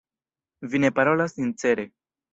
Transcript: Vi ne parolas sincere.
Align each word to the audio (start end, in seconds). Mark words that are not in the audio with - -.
Vi 0.71 0.81
ne 0.85 0.91
parolas 1.01 1.37
sincere. 1.41 1.87